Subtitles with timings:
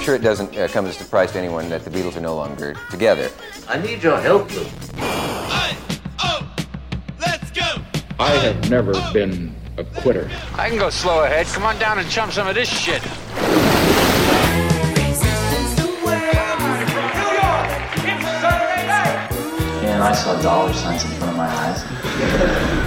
[0.00, 2.22] I'm sure it doesn't uh, come as a surprise to anyone that the Beatles are
[2.22, 3.30] no longer together.
[3.68, 4.64] I need your help, Lou.
[8.18, 10.30] I have never been a quitter.
[10.54, 11.44] I can go slow ahead.
[11.48, 13.02] Come on down and chump some of this shit.
[19.84, 22.76] And I saw dollar signs in front of my eyes.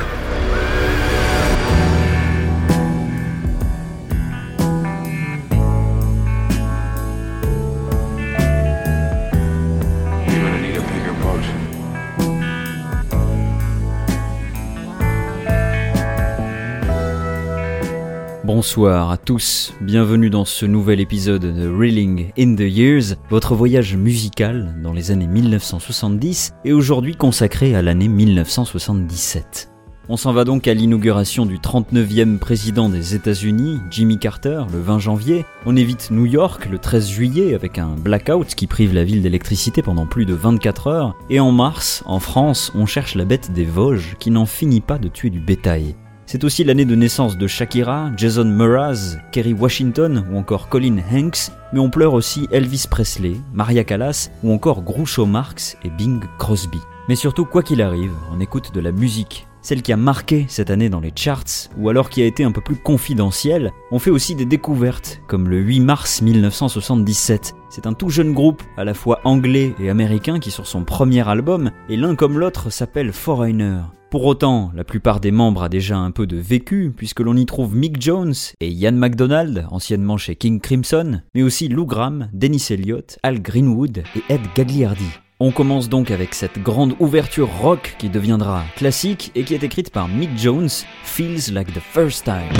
[18.56, 23.96] Bonsoir à tous, bienvenue dans ce nouvel épisode de Reeling in the Years, votre voyage
[23.96, 29.72] musical dans les années 1970 et aujourd'hui consacré à l'année 1977.
[30.08, 35.00] On s'en va donc à l'inauguration du 39e président des États-Unis, Jimmy Carter, le 20
[35.00, 35.46] janvier.
[35.66, 39.82] On évite New York le 13 juillet avec un blackout qui prive la ville d'électricité
[39.82, 41.16] pendant plus de 24 heures.
[41.32, 45.00] Et en mars, en France, on cherche la bête des Vosges qui n'en finit pas
[45.00, 45.96] de tuer du bétail.
[46.34, 51.52] C'est aussi l'année de naissance de Shakira, Jason Mraz, Kerry Washington ou encore Colin Hanks,
[51.72, 56.80] mais on pleure aussi Elvis Presley, Maria Callas ou encore Groucho Marx et Bing Crosby.
[57.08, 59.48] Mais surtout, quoi qu'il arrive, on écoute de la musique.
[59.62, 62.52] Celle qui a marqué cette année dans les charts, ou alors qui a été un
[62.52, 67.54] peu plus confidentielle, on fait aussi des découvertes, comme le 8 mars 1977.
[67.70, 71.30] C'est un tout jeune groupe, à la fois anglais et américain, qui sur son premier
[71.30, 73.82] album, et l'un comme l'autre s'appelle Foreigner.
[74.14, 77.48] Pour autant, la plupart des membres a déjà un peu de vécu, puisque l'on y
[77.48, 82.68] trouve Mick Jones et Ian MacDonald, anciennement chez King Crimson, mais aussi Lou Gramm, Dennis
[82.70, 85.10] Elliott, Al Greenwood et Ed Gagliardi.
[85.40, 89.90] On commence donc avec cette grande ouverture rock qui deviendra classique et qui est écrite
[89.90, 90.70] par Mick Jones,
[91.04, 92.54] Feels Like the First Time.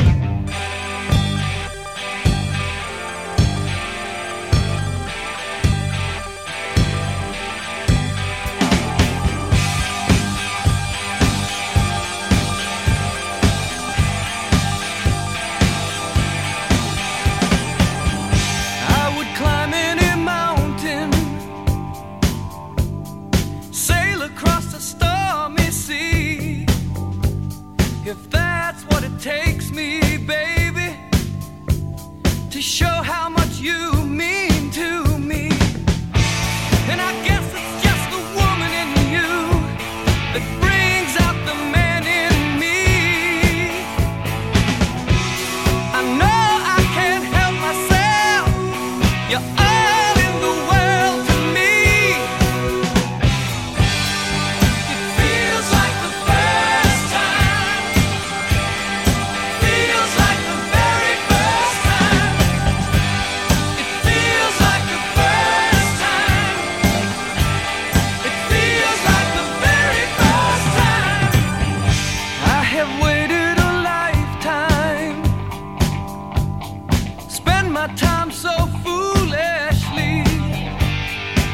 [78.04, 80.24] sometimes so foolishly,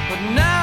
[0.10, 0.59] but now.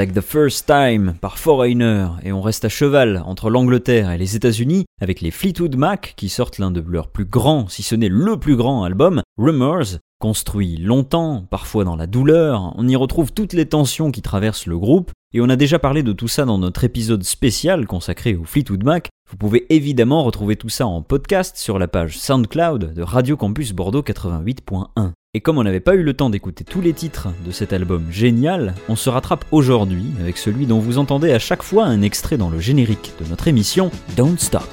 [0.00, 4.34] Like the First Time par Foreigner et on reste à cheval entre l'Angleterre et les
[4.34, 8.08] États-Unis avec les Fleetwood Mac qui sortent l'un de leurs plus grands, si ce n'est
[8.08, 9.98] le plus grand album, Rumors.
[10.18, 14.78] Construit longtemps, parfois dans la douleur, on y retrouve toutes les tensions qui traversent le
[14.78, 18.44] groupe, et on a déjà parlé de tout ça dans notre épisode spécial consacré au
[18.44, 19.10] Fleetwood Mac.
[19.30, 23.74] Vous pouvez évidemment retrouver tout ça en podcast sur la page SoundCloud de Radio Campus
[23.74, 25.12] Bordeaux 88.1.
[25.32, 28.04] Et comme on n'avait pas eu le temps d'écouter tous les titres de cet album
[28.10, 32.36] génial, on se rattrape aujourd'hui avec celui dont vous entendez à chaque fois un extrait
[32.36, 34.68] dans le générique de notre émission Don't Stop.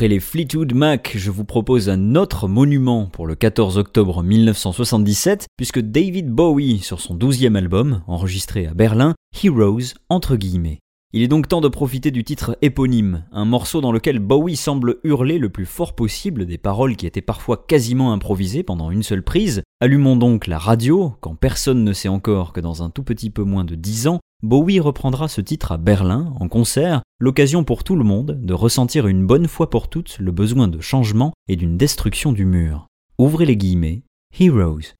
[0.00, 5.44] Après les Fleetwood Mac, je vous propose un autre monument pour le 14 octobre 1977,
[5.58, 9.14] puisque David Bowie, sur son 12e album, enregistré à Berlin,
[9.44, 10.78] Heroes, entre guillemets.
[11.12, 14.98] Il est donc temps de profiter du titre éponyme, un morceau dans lequel Bowie semble
[15.02, 19.24] hurler le plus fort possible des paroles qui étaient parfois quasiment improvisées pendant une seule
[19.24, 19.62] prise.
[19.80, 23.42] Allumons donc la radio, quand personne ne sait encore que dans un tout petit peu
[23.42, 27.96] moins de 10 ans, Bowie reprendra ce titre à Berlin, en concert, l'occasion pour tout
[27.96, 31.76] le monde de ressentir une bonne fois pour toutes le besoin de changement et d'une
[31.76, 32.86] destruction du mur.
[33.18, 34.04] Ouvrez les guillemets,
[34.38, 34.94] Heroes.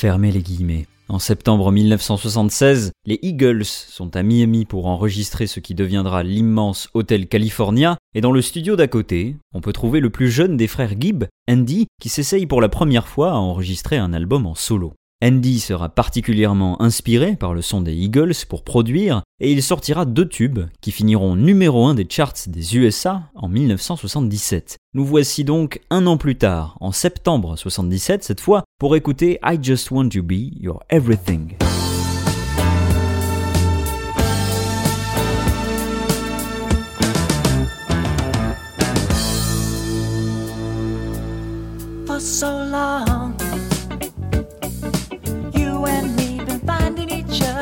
[0.00, 0.86] Fermez les guillemets.
[1.08, 7.26] En septembre 1976, les Eagles sont à Miami pour enregistrer ce qui deviendra l'immense Hotel
[7.26, 10.94] California, et dans le studio d'à côté, on peut trouver le plus jeune des frères
[10.96, 14.92] Gibb, Andy, qui s'essaye pour la première fois à enregistrer un album en solo.
[15.20, 20.28] Andy sera particulièrement inspiré par le son des Eagles pour produire, et il sortira deux
[20.28, 24.76] tubes qui finiront numéro 1 des charts des USA en 1977.
[24.94, 29.58] Nous voici donc un an plus tard, en septembre 77 cette fois, pour écouter I
[29.60, 31.56] Just Want to Be Your Everything.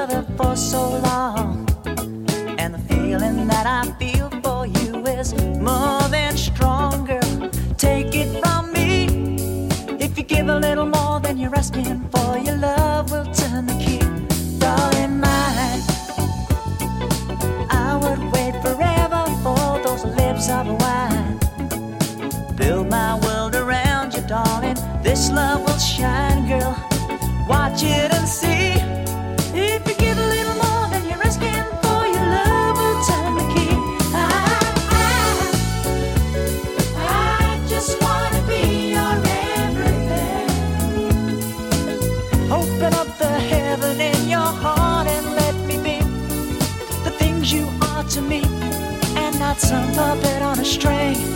[0.06, 1.66] Other for so long.
[2.58, 7.20] And the feeling that I feel for you is more than stronger.
[7.76, 8.90] Take it from me.
[9.98, 13.45] If you give a little more than you're asking for, your love will turn
[49.66, 51.35] some puppet on a string.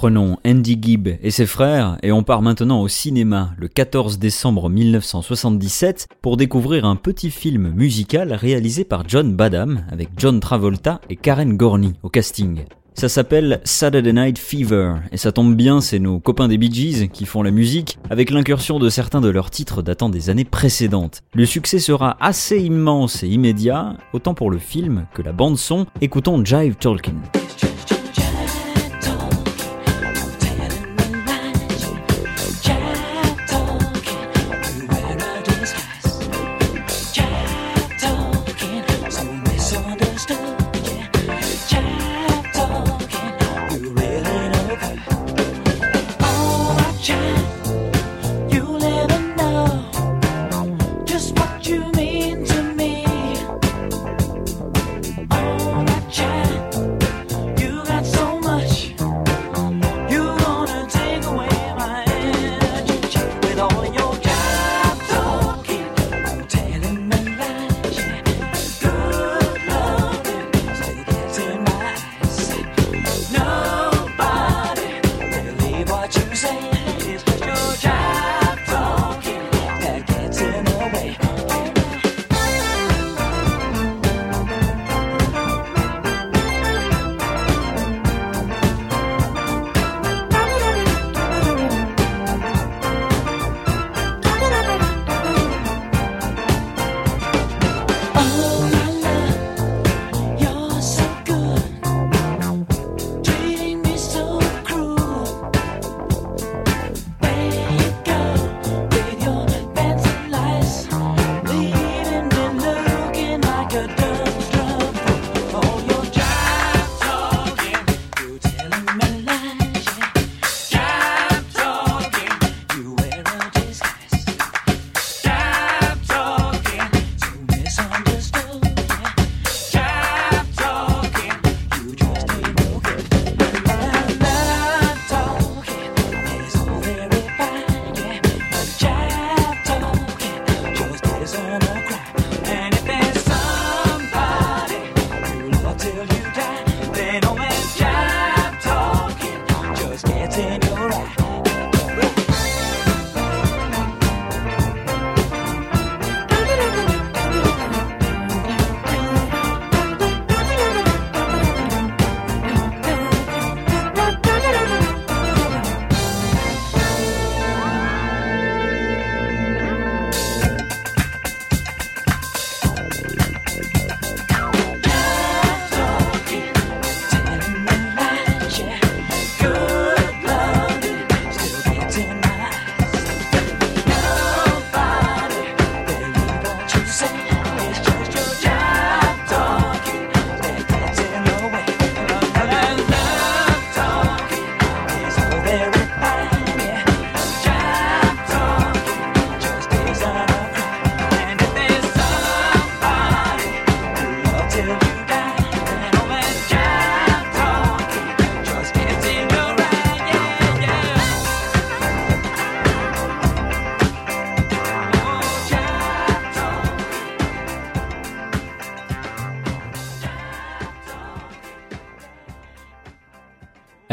[0.00, 4.70] Prenons Andy Gibb et ses frères et on part maintenant au cinéma le 14 décembre
[4.70, 11.16] 1977 pour découvrir un petit film musical réalisé par John Badham avec John Travolta et
[11.16, 12.64] Karen Gorney au casting.
[12.94, 17.10] Ça s'appelle Saturday Night Fever et ça tombe bien, c'est nos copains des Bee Gees
[17.10, 21.20] qui font la musique avec l'incursion de certains de leurs titres datant des années précédentes.
[21.34, 25.84] Le succès sera assez immense et immédiat, autant pour le film que la bande son.
[26.00, 27.20] Écoutons Jive Tolkien.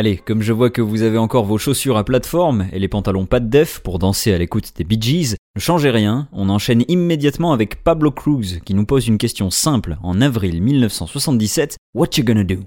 [0.08, 3.26] Allez, comme je vois que vous avez encore vos chaussures à plateforme et les pantalons
[3.26, 6.86] pas de def pour danser à l'écoute des Bee Gees, ne changez rien, on enchaîne
[6.88, 12.24] immédiatement avec Pablo Cruz qui nous pose une question simple en avril 1977, What you
[12.24, 12.60] gonna do?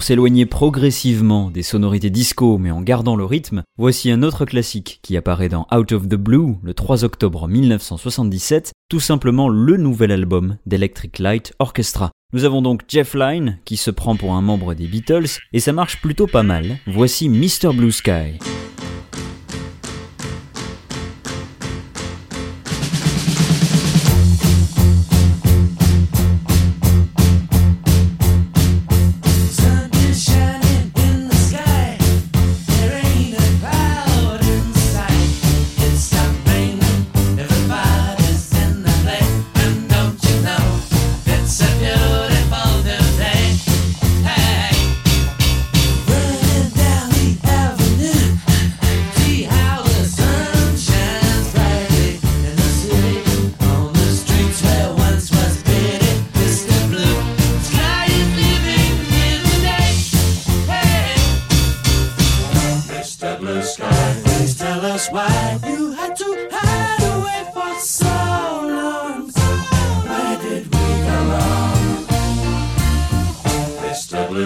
[0.00, 4.98] Pour s'éloigner progressivement des sonorités disco mais en gardant le rythme, voici un autre classique
[5.02, 10.10] qui apparaît dans Out of the Blue le 3 octobre 1977, tout simplement le nouvel
[10.10, 12.12] album d'Electric Light Orchestra.
[12.32, 15.74] Nous avons donc Jeff Lynne qui se prend pour un membre des Beatles et ça
[15.74, 16.78] marche plutôt pas mal.
[16.86, 17.74] Voici Mr.
[17.74, 18.38] Blue Sky.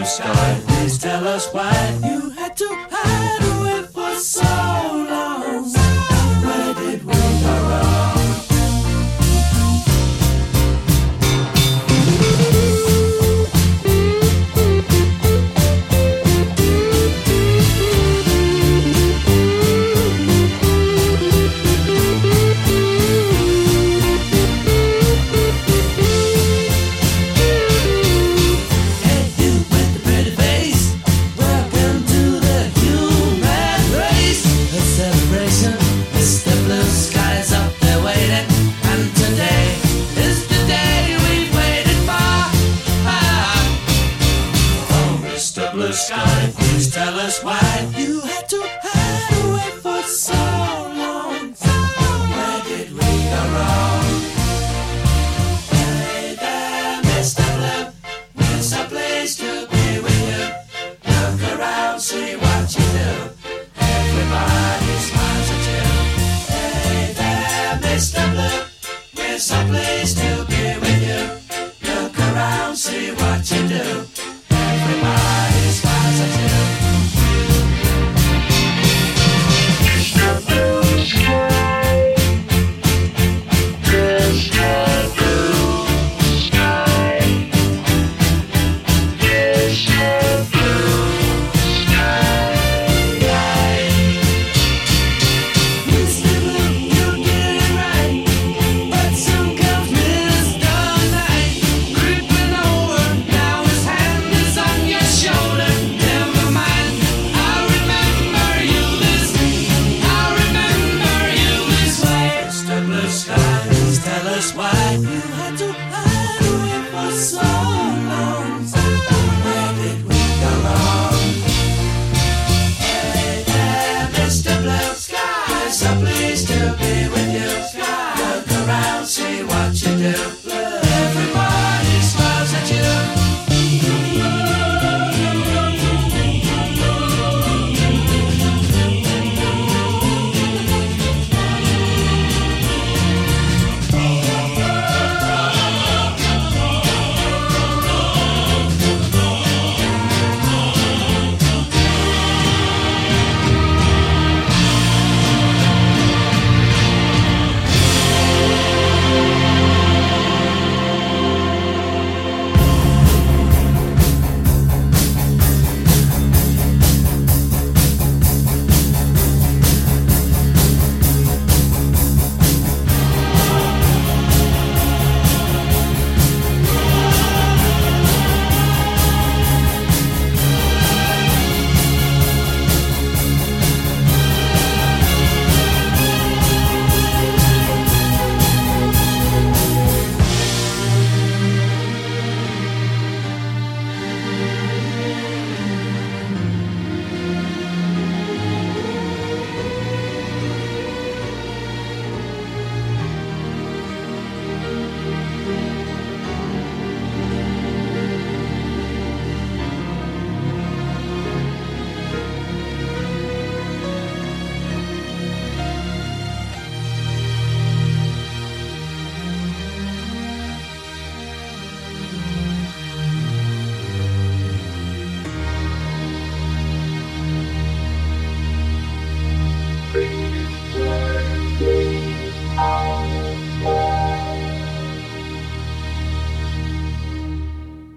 [0.04, 2.13] Please tell us why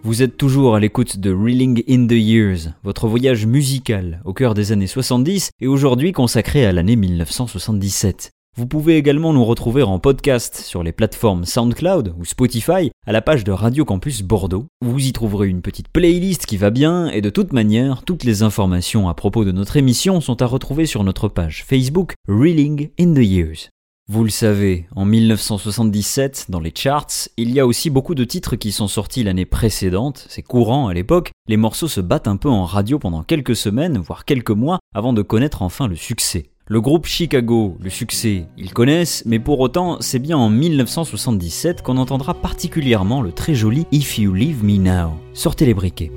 [0.08, 4.54] Vous êtes toujours à l'écoute de Reeling in the Years, votre voyage musical au cœur
[4.54, 8.32] des années 70 et aujourd'hui consacré à l'année 1977.
[8.56, 13.22] Vous pouvez également nous retrouver en podcast sur les plateformes SoundCloud ou Spotify à la
[13.22, 14.68] page de Radio Campus Bordeaux.
[14.80, 18.44] Vous y trouverez une petite playlist qui va bien et de toute manière, toutes les
[18.44, 23.14] informations à propos de notre émission sont à retrouver sur notre page Facebook Reeling in
[23.14, 23.72] the Years.
[24.10, 28.56] Vous le savez, en 1977, dans les charts, il y a aussi beaucoup de titres
[28.56, 32.48] qui sont sortis l'année précédente, c'est courant à l'époque, les morceaux se battent un peu
[32.48, 36.46] en radio pendant quelques semaines, voire quelques mois, avant de connaître enfin le succès.
[36.68, 41.98] Le groupe Chicago, le succès, ils connaissent, mais pour autant, c'est bien en 1977 qu'on
[41.98, 45.16] entendra particulièrement le très joli If You Leave Me Now.
[45.34, 46.12] Sortez les briquets.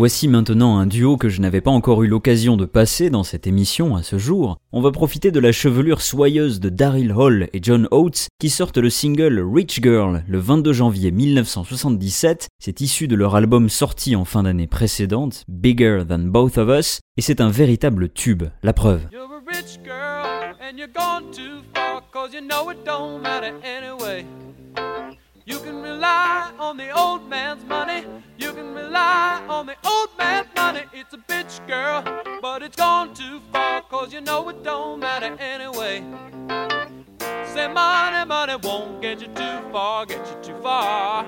[0.00, 3.46] Voici maintenant un duo que je n'avais pas encore eu l'occasion de passer dans cette
[3.46, 4.56] émission à ce jour.
[4.72, 8.78] On va profiter de la chevelure soyeuse de Daryl Hall et John Oates qui sortent
[8.78, 12.48] le single Rich Girl le 22 janvier 1977.
[12.58, 17.00] C'est issu de leur album sorti en fin d'année précédente, Bigger Than Both of Us,
[17.18, 19.02] et c'est un véritable tube, la preuve.
[25.46, 28.04] You can rely on the old man's money.
[28.38, 30.82] You can rely on the old man's money.
[30.92, 32.02] It's a bitch girl,
[32.42, 36.04] but it's gone too far cause you know it don't matter anyway.
[37.54, 41.26] Say money, money won't get you too far, get you too far.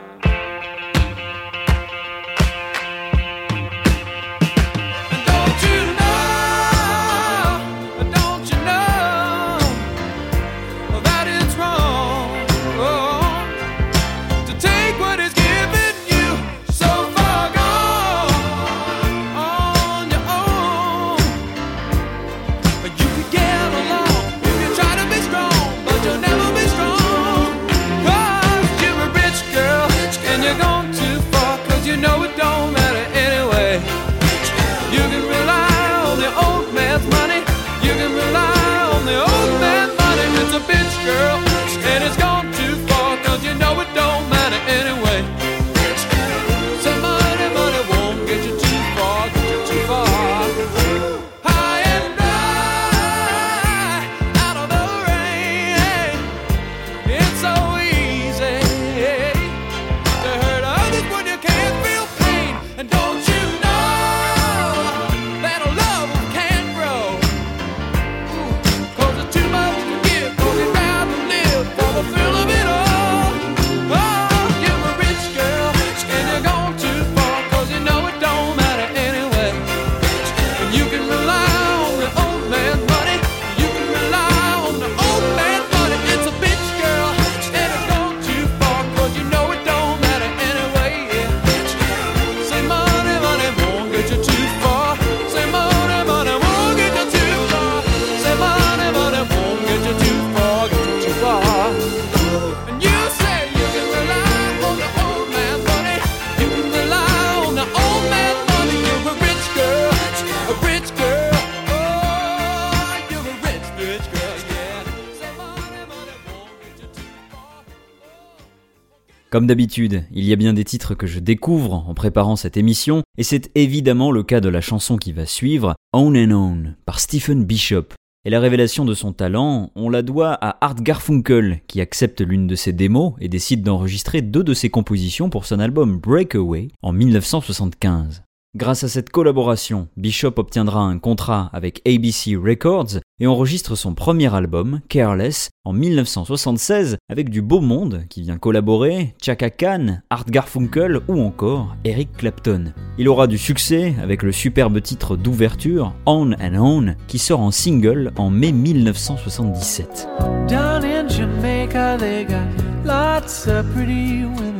[119.42, 123.02] Comme d'habitude, il y a bien des titres que je découvre en préparant cette émission,
[123.18, 127.00] et c'est évidemment le cas de la chanson qui va suivre, On and On, par
[127.00, 127.86] Stephen Bishop.
[128.24, 132.46] Et la révélation de son talent, on la doit à Art Garfunkel, qui accepte l'une
[132.46, 136.92] de ses démos et décide d'enregistrer deux de ses compositions pour son album Breakaway en
[136.92, 138.22] 1975.
[138.54, 144.34] Grâce à cette collaboration, Bishop obtiendra un contrat avec ABC Records et enregistre son premier
[144.34, 151.00] album, Careless, en 1976 avec du beau monde qui vient collaborer, Chaka Khan, Art Garfunkel
[151.08, 152.74] ou encore Eric Clapton.
[152.98, 157.52] Il aura du succès avec le superbe titre d'ouverture On and On qui sort en
[157.52, 160.06] single en mai 1977.
[160.46, 162.44] Down in Jamaica, they got
[162.84, 164.52] lots of pretty women.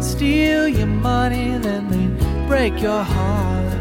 [0.00, 1.81] Steal your money, then they
[2.52, 3.78] break your heart.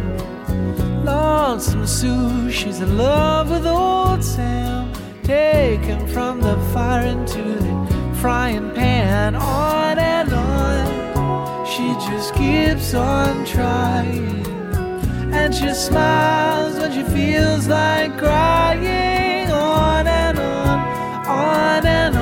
[1.04, 4.94] Lonesome Sue, she's in love with old Sam.
[5.24, 11.66] Taken from the fire into the frying pan, on and on.
[11.66, 14.46] She just keeps on trying.
[15.34, 19.52] And she smiles when she feels like crying.
[19.52, 20.80] On and on,
[21.28, 22.21] on and on,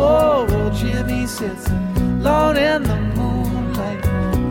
[0.00, 4.02] Well, Jimmy sits alone in the moonlight.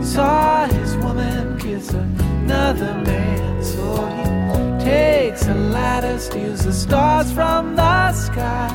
[0.04, 3.82] Saw his woman kiss another man, so
[4.18, 8.72] he takes a ladder, steals the stars from the sky,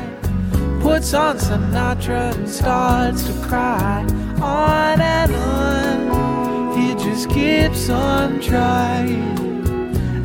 [0.82, 4.02] puts on Sinatra and starts to cry.
[4.42, 9.38] On and on, he just keeps on trying.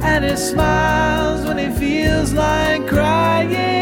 [0.03, 3.80] And he smiles when he feels like crying.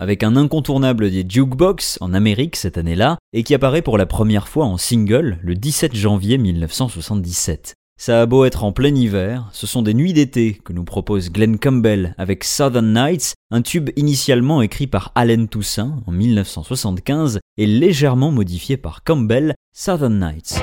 [0.00, 4.48] Avec un incontournable des jukebox en Amérique cette année-là, et qui apparaît pour la première
[4.48, 7.74] fois en single le 17 janvier 1977.
[7.98, 11.30] Ça a beau être en plein hiver, ce sont des nuits d'été que nous propose
[11.30, 17.66] Glenn Campbell avec Southern Nights, un tube initialement écrit par Allen Toussaint en 1975 et
[17.66, 20.60] légèrement modifié par Campbell, Southern Nights.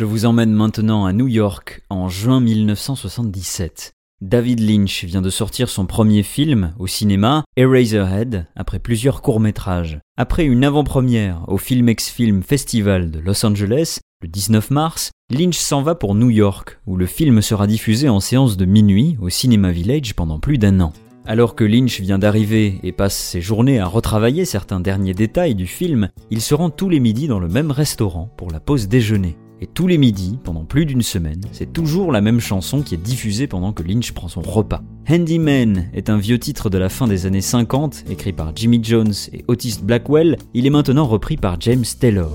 [0.00, 3.92] Je vous emmène maintenant à New York en juin 1977.
[4.22, 10.00] David Lynch vient de sortir son premier film au cinéma, Eraserhead, après plusieurs courts-métrages.
[10.16, 15.82] Après une avant-première au Filmex Film Festival de Los Angeles, le 19 mars, Lynch s'en
[15.82, 19.70] va pour New York, où le film sera diffusé en séance de minuit au Cinema
[19.70, 20.94] Village pendant plus d'un an.
[21.26, 25.66] Alors que Lynch vient d'arriver et passe ses journées à retravailler certains derniers détails du
[25.66, 29.36] film, il se rend tous les midis dans le même restaurant pour la pause déjeuner.
[29.62, 32.98] Et tous les midis, pendant plus d'une semaine, c'est toujours la même chanson qui est
[32.98, 34.82] diffusée pendant que Lynch prend son repas.
[35.06, 39.12] Handyman est un vieux titre de la fin des années 50, écrit par Jimmy Jones
[39.34, 40.38] et Otis Blackwell.
[40.54, 42.34] Il est maintenant repris par James Taylor.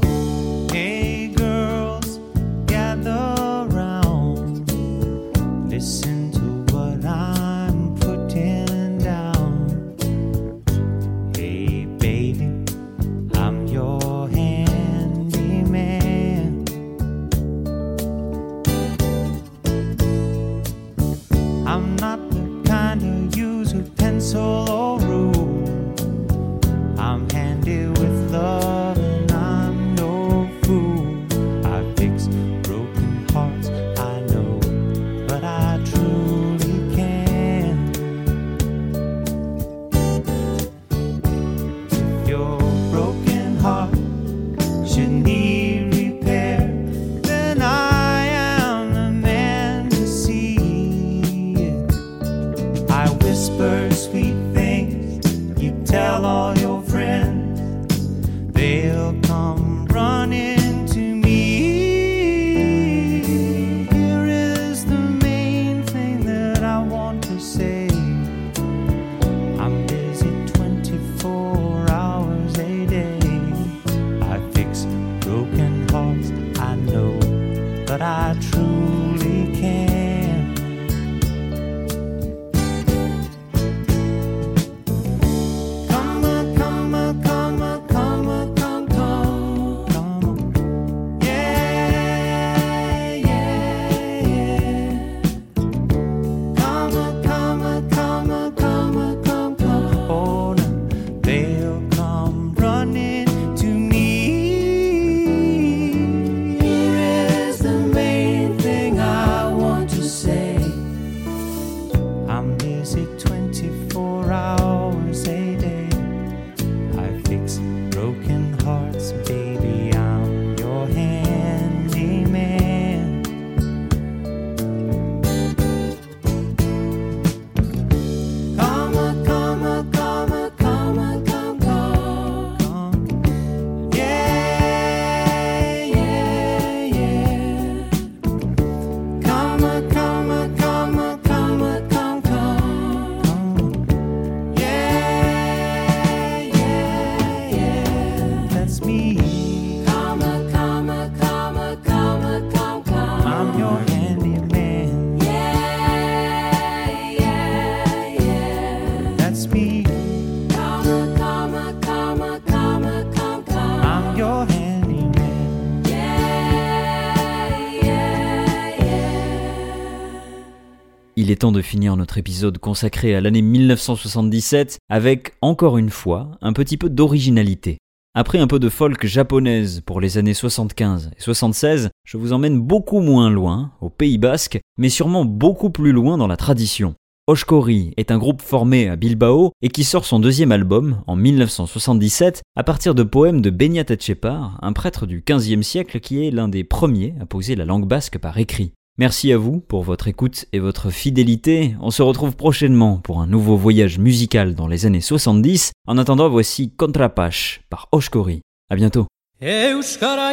[171.35, 176.77] Temps de finir notre épisode consacré à l'année 1977 avec, encore une fois, un petit
[176.77, 177.77] peu d'originalité.
[178.17, 182.61] Après un peu de folk japonaise pour les années 75 et 76, je vous emmène
[182.61, 186.95] beaucoup moins loin, au Pays Basque, mais sûrement beaucoup plus loin dans la tradition.
[187.27, 192.43] Oshkori est un groupe formé à Bilbao et qui sort son deuxième album en 1977
[192.55, 196.47] à partir de poèmes de Beñat Etchepar, un prêtre du XVe siècle qui est l'un
[196.47, 198.73] des premiers à poser la langue basque par écrit.
[198.97, 201.75] Merci à vous pour votre écoute et votre fidélité.
[201.81, 205.73] On se retrouve prochainement pour un nouveau voyage musical dans les années 70.
[205.85, 208.39] En attendant, voici Contrapash par Oshkori.
[208.69, 209.05] À bientôt.
[209.41, 210.31] Euskara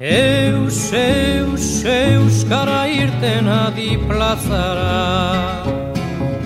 [0.00, 5.66] Eus, eus, euskara irten adi plazara.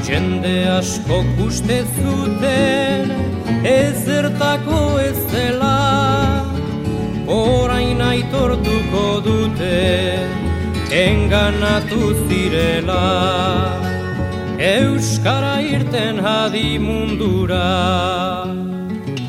[0.08, 3.12] Jende asko uste zuten
[3.60, 6.48] ezertako ez dela
[7.28, 10.16] Orain aitortuko dute
[10.88, 13.04] enganatu zirela.
[14.56, 17.68] Euskara irten hadi mundura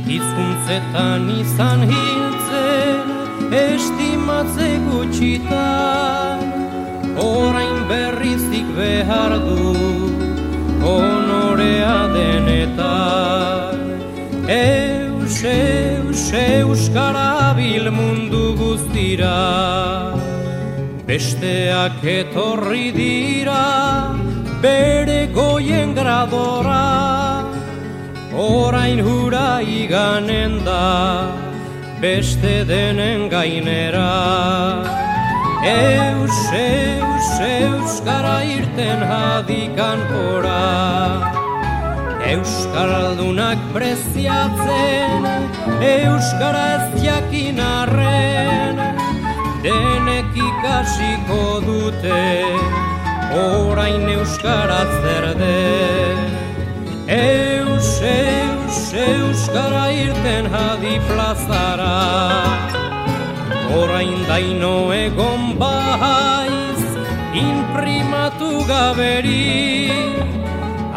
[0.08, 2.33] Hizkuntzetan izan hiltzen
[3.54, 6.40] estimatze gutxitan
[7.22, 9.76] Orain berrizik behar du
[10.82, 13.78] honorea denetan.
[14.50, 19.38] Eus, eus, euskara bil mundu guztira
[21.06, 24.18] Besteak etorri dira
[24.66, 27.46] bere goien gradora
[28.34, 31.43] Orain hura iganen da
[32.04, 34.84] beste denen gainera.
[35.64, 40.64] Eus, eus, euskara irten hadikan pora
[42.34, 45.30] Euskaldunak preziatzen
[45.80, 48.84] Euskara ez jakin arren.
[49.64, 52.24] Denek ikasiko dute
[53.46, 56.20] Orain Euskara zer den.
[57.08, 58.53] Eus, eus,
[59.08, 61.98] euskara irten hadi plazara
[63.80, 66.82] Orain daino egon baiz
[67.74, 69.90] primatu gaberi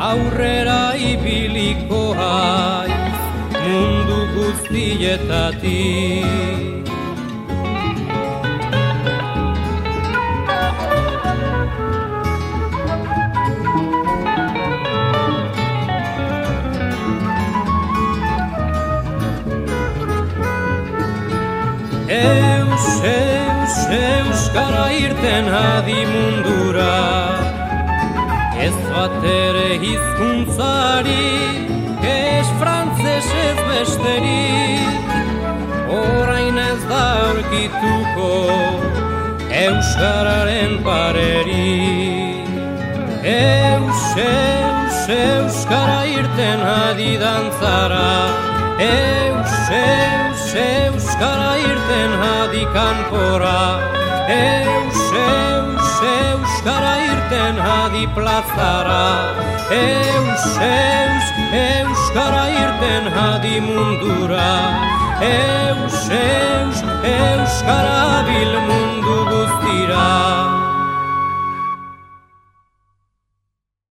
[0.08, 3.18] aurrera ibiliko haiz
[3.64, 6.75] mundu guztietatik.
[22.16, 26.96] Eus, eus, euskara irten adi mundura.
[28.66, 31.28] Ez bat ere hizkuntzari
[32.02, 35.12] Ez frantzes ez besterik
[35.92, 38.32] Orain ez da aurkituko
[39.66, 42.36] Euskararen parerik
[43.26, 48.10] Eus, eus, euskara irten adi dantzara.
[48.78, 53.80] Eus, eus, euskara irten adi kanpora
[54.28, 59.06] Eus, eus, euskara irten adi plazara
[59.70, 64.52] Eus, eus, euskara irten adi mundura
[65.20, 70.45] Eus, eus, euskara bil mundura